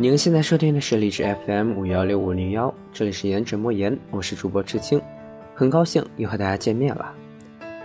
[0.00, 4.98] 您现在收听的是荔枝 FM 五幺六五零幺，这里是颜值莫言，我是主播知青，
[5.54, 7.14] 很高兴又和大家见面了。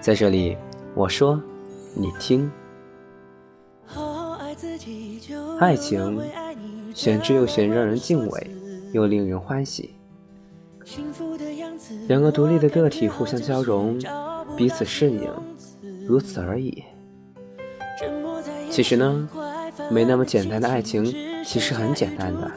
[0.00, 0.56] 在这里，
[0.96, 1.40] 我说，
[1.94, 2.50] 你听，
[5.60, 6.20] 爱情，
[6.92, 8.50] 玄之又玄，让人敬畏，
[8.92, 9.94] 又令人欢喜。
[12.08, 13.96] 两个独立的个体互相交融，
[14.56, 15.30] 彼此适应，
[16.08, 16.82] 如此而已。
[18.68, 19.28] 其实呢，
[19.92, 21.29] 没那么简单的爱情。
[21.52, 22.48] 其实很简单的，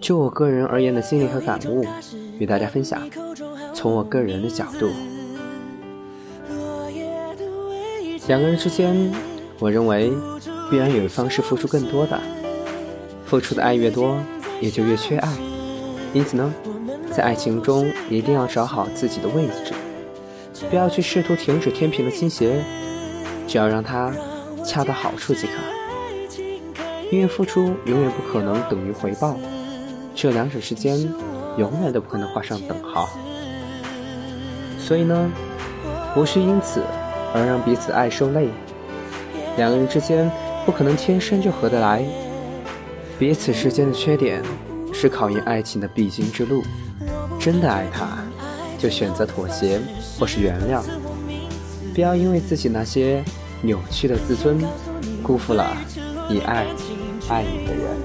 [0.00, 1.86] 就我个人而言的经历和感悟，
[2.40, 3.08] 与大家分享。
[3.72, 4.88] 从我个人的角度，
[8.26, 9.12] 两个人之间，
[9.60, 10.10] 我认为
[10.72, 12.18] 必然有一方是付出更多的，
[13.26, 14.18] 付出的爱越多，
[14.60, 15.32] 也就越缺爱。
[16.12, 16.52] 因此呢，
[17.12, 19.72] 在爱情中一定要找好自己的位置，
[20.68, 22.60] 不要去试图停止天平的倾斜，
[23.46, 24.12] 只要让它
[24.66, 25.52] 恰到好处即可。
[27.12, 29.36] 因为付出永远不可能等于回报，
[30.14, 30.98] 这两者之间
[31.58, 33.06] 永远都不可能画上等号。
[34.78, 35.30] 所以呢，
[36.16, 36.82] 无需因此
[37.34, 38.48] 而让彼此爱受累。
[39.58, 40.30] 两个人之间
[40.64, 42.02] 不可能天生就合得来，
[43.18, 44.42] 彼此之间的缺点
[44.90, 46.62] 是考验爱情的必经之路。
[47.38, 48.08] 真的爱他，
[48.78, 49.78] 就选择妥协
[50.18, 50.80] 或是原谅，
[51.94, 53.22] 不要因为自己那些
[53.60, 54.58] 扭曲的自尊，
[55.22, 55.76] 辜负了
[56.30, 56.64] 你爱。
[57.28, 57.96] 爱你的人，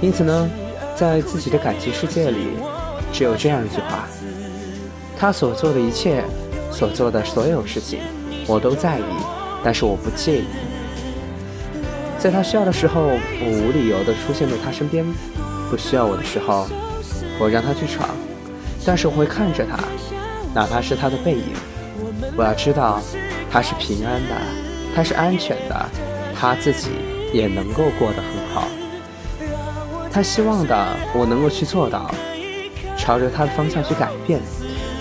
[0.00, 0.48] 因此呢，
[0.96, 2.48] 在自己的感情世界里，
[3.12, 4.06] 只有这样一句话：
[5.18, 6.24] 他所做的一切，
[6.72, 8.00] 所做的所有事情，
[8.46, 9.02] 我都在意，
[9.62, 10.44] 但是我不介意。
[12.18, 15.04] 在他需要的时候，我无理由的出现在他身边；
[15.68, 16.66] 不需要我的时候，
[17.38, 18.08] 我让他去闯，
[18.84, 19.78] 但是我会看着他，
[20.54, 21.54] 哪怕是他的背影，
[22.36, 23.00] 我要知道
[23.50, 24.69] 他是平安的。
[24.94, 25.86] 他是安全的，
[26.34, 26.90] 他自己
[27.32, 28.66] 也能够过得很好。
[30.12, 32.10] 他希望的，我能够去做到，
[32.96, 34.40] 朝着他的方向去改变。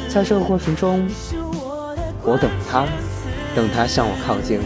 [0.07, 1.07] 在这个过程中，
[2.23, 2.85] 我等他，
[3.55, 4.59] 等他向我靠近，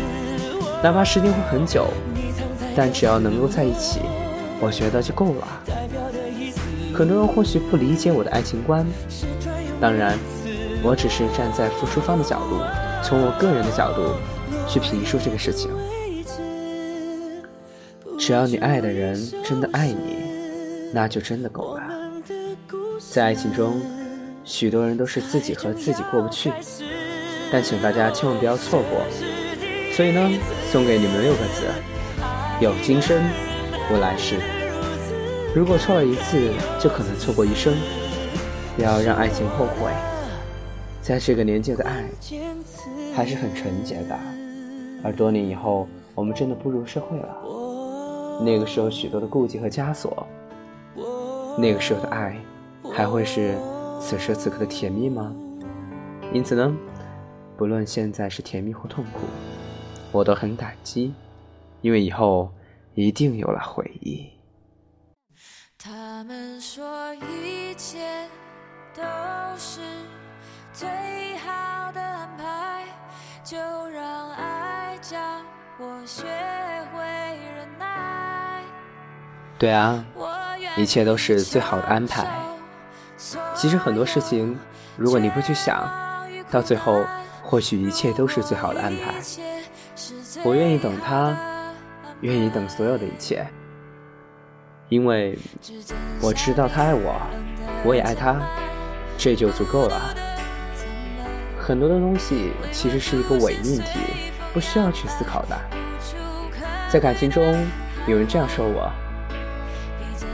[0.83, 1.87] 哪怕时间会很久，
[2.75, 4.01] 但只要能够在一起，
[4.59, 5.47] 我觉得就够了。
[6.93, 8.85] 很多人或许不理解我的爱情观，
[9.79, 10.17] 当然，
[10.83, 12.59] 我只是站在付出方的角度，
[13.01, 14.01] 从我个人的角度。
[14.67, 15.69] 去评述这个事情，
[18.17, 20.17] 只要你爱的人真的爱你，
[20.93, 21.83] 那就真的够了。
[23.11, 23.81] 在爱情中，
[24.43, 26.51] 许多人都是自己和自己过不去，
[27.51, 29.01] 但请大家千万不要错过。
[29.95, 30.29] 所以呢，
[30.71, 31.67] 送给你们六个字：
[32.59, 33.21] 有今生，
[33.91, 34.37] 无来世。
[35.55, 37.73] 如果错了一次，就可能错过一生。
[38.75, 39.91] 不要让爱情后悔。
[40.99, 42.09] 在这个年纪的爱，
[43.15, 44.17] 还是很纯洁的。
[45.03, 47.37] 而多年以后，我们真的步入社会了。
[48.41, 50.25] 那个时候，许多的顾忌和枷锁，
[51.57, 52.35] 那个时候的爱，
[52.91, 53.55] 还会是
[53.99, 55.35] 此时此刻的甜蜜吗？
[56.31, 56.75] 因此呢，
[57.57, 59.19] 不论现在是甜蜜或痛苦，
[60.11, 61.13] 我都很感激，
[61.81, 62.49] 因为以后
[62.95, 64.27] 一定有了回忆。
[65.77, 67.99] 他们说一切
[68.95, 69.03] 都
[69.57, 69.81] 是
[70.71, 70.87] 最
[71.37, 72.85] 好的安排，
[73.43, 73.57] 就
[73.89, 74.52] 让爱。
[79.59, 80.03] 对啊，
[80.77, 82.25] 一切都是最好的安排。
[83.55, 84.57] 其实很多事情，
[84.97, 85.89] 如果你不去想，
[86.51, 87.01] 到最后
[87.41, 89.13] 或许一切都是最好的安排。
[90.43, 91.35] 我愿意等他，
[92.21, 93.47] 愿意等所有的一切，
[94.89, 95.37] 因为
[96.21, 97.15] 我知道他爱我，
[97.85, 98.41] 我也爱他，
[99.17, 100.13] 这就足够了。
[101.57, 105.59] 很多的东西其实是一个伪命题，不需要去思考的。
[106.89, 107.43] 在感情中，
[108.05, 108.91] 有人这样说我，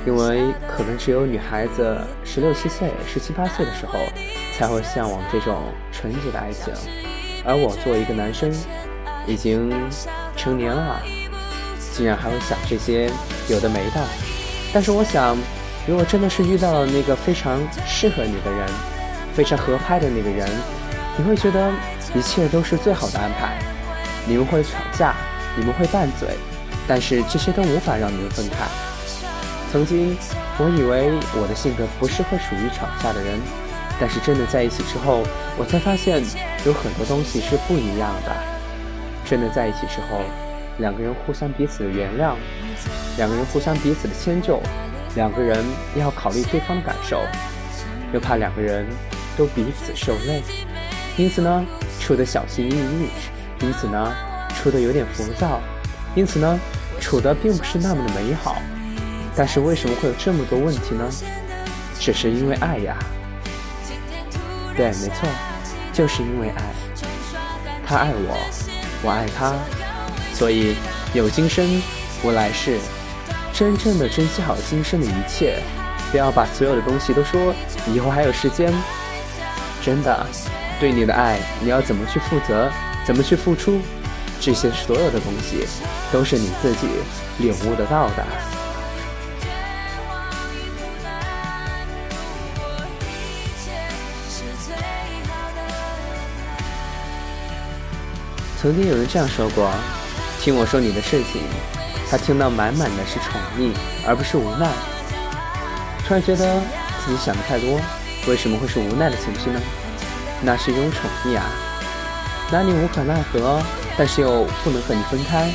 [0.05, 3.97] 因为可能只有女孩子十六七岁、十七八岁的时候，
[4.57, 6.73] 才会向往这种纯洁的爱情，
[7.45, 8.51] 而我作为一个男生，
[9.25, 9.71] 已经
[10.35, 11.01] 成年了，
[11.93, 13.09] 竟然还会想这些
[13.47, 14.05] 有的没的。
[14.73, 15.37] 但是我想，
[15.87, 17.57] 如果真的是遇到了那个非常
[17.87, 18.67] 适合你的人，
[19.33, 20.45] 非常合拍的那个人，
[21.17, 21.71] 你会觉得
[22.13, 23.57] 一切都是最好的安排。
[24.29, 25.15] 你们会吵架，
[25.57, 26.29] 你们会拌嘴。
[26.87, 28.65] 但是这些都无法让你们分开。
[29.71, 30.15] 曾经，
[30.57, 33.39] 我以为我的性格不是会属于吵架的人，
[33.99, 35.23] 但是真的在一起之后，
[35.57, 36.23] 我才发现
[36.65, 38.31] 有很多东西是不一样的。
[39.25, 40.21] 真的在一起之后，
[40.77, 42.33] 两个人互相彼此的原谅，
[43.17, 44.59] 两个人互相彼此的迁就，
[45.15, 45.63] 两个人
[45.95, 47.21] 要考虑对方感受，
[48.13, 48.87] 又怕两个人
[49.37, 50.41] 都彼此受累，
[51.17, 51.63] 因此呢，
[51.99, 53.09] 处得小心翼翼，
[53.61, 54.13] 因此呢，
[54.55, 55.59] 处的有点浮躁。
[56.15, 56.59] 因此呢，
[56.99, 58.61] 处的并不是那么的美好。
[59.35, 61.05] 但是为什么会有这么多问题呢？
[61.99, 62.97] 只是因为爱呀。
[64.75, 65.29] 对，没错，
[65.93, 66.63] 就是因为爱。
[67.85, 68.37] 他爱我，
[69.03, 69.53] 我爱他，
[70.33, 70.75] 所以
[71.13, 71.81] 有今生
[72.23, 72.79] 无来世。
[73.53, 75.59] 真正的珍惜好今生的一切，
[76.11, 77.53] 不要把所有的东西都说
[77.93, 78.73] 以后还有时间。
[79.81, 80.25] 真的，
[80.79, 82.69] 对你的爱，你要怎么去负责，
[83.09, 83.81] 怎么去付出，
[84.39, 85.65] 这些所有的东西，
[86.11, 86.87] 都是你自己
[87.39, 88.23] 领悟得到的。
[98.61, 99.71] 曾经有人这样说过
[100.39, 101.41] ：“听我说你的事情。”
[102.11, 103.73] 他听到满满的是宠溺，
[104.05, 104.69] 而不是无奈。
[106.07, 106.61] 突然觉得
[107.03, 107.81] 自己想的太多，
[108.27, 109.59] 为什么会是无奈的情绪呢？
[110.43, 111.49] 那是一种宠溺啊，
[112.51, 113.61] 拿你无可奈何，
[113.95, 115.51] 但是又不能和你分开，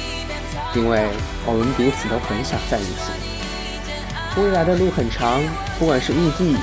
[0.74, 1.08] 因为
[1.44, 3.10] 我们彼此都很想在一起。
[4.36, 5.42] 未来的路很长，
[5.76, 6.56] 不管是异地，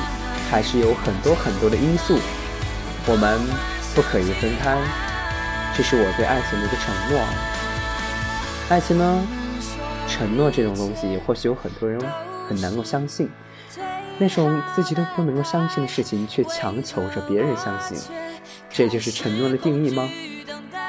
[0.49, 2.17] 还是有很多很多的因素，
[3.07, 3.41] 我们
[3.93, 4.77] 不可以分开。
[5.75, 7.19] 这是我对爱情的一个承诺。
[8.69, 9.27] 爱情呢，
[10.07, 11.99] 承诺这种东西，或许有很多人
[12.47, 13.29] 很难够相信。
[14.17, 17.97] 那种自己都不能够相信的事情，却强求着别人相信，
[18.73, 20.09] 这就是承诺的定义吗？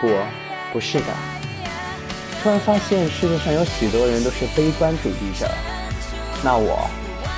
[0.00, 0.08] 不，
[0.72, 1.06] 不是的。
[2.42, 5.48] 突然发现世界上有许多人都是悲观主义者，
[6.42, 6.88] 那我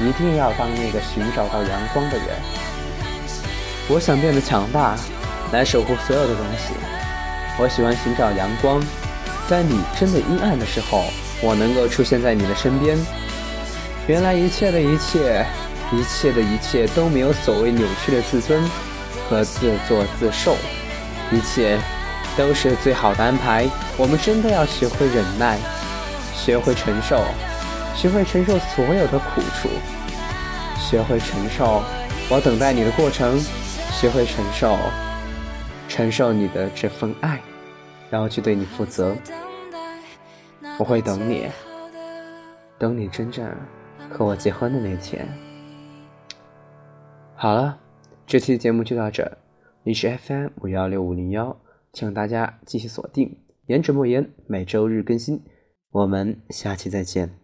[0.01, 2.27] 一定要当那个寻找到阳光的人。
[3.89, 4.97] 我想变得强大，
[5.53, 6.75] 来守护所有的东西。
[7.59, 8.83] 我喜欢寻找阳光，
[9.49, 11.05] 在你真的阴暗的时候，
[11.43, 12.99] 我能够出现在你的身边。
[14.07, 15.45] 原来一切的一切，
[15.93, 18.63] 一切的一切都没有所谓扭曲的自尊
[19.29, 20.57] 和自作自受，
[21.31, 21.79] 一切
[22.37, 23.69] 都是最好的安排。
[23.97, 25.59] 我们真的要学会忍耐，
[26.35, 27.23] 学会承受，
[27.95, 29.69] 学会承受所有的苦楚，
[30.79, 31.83] 学会承受
[32.29, 33.39] 我等待你的过程，
[33.93, 34.77] 学会承受。
[35.87, 37.41] 承受你的这份爱，
[38.11, 39.15] 然后去对你负责。
[40.79, 41.47] 我会等你，
[42.79, 43.47] 等你真正
[44.11, 45.29] 和我结婚的那天。
[47.37, 47.77] 好了，
[48.27, 49.37] 这期节目就到这。
[49.83, 51.61] 你是 FM 五幺六五零幺，
[51.93, 53.37] 请大家继续锁定，
[53.67, 55.43] 颜值莫言每周日更新。
[55.91, 57.44] 我们下期再见。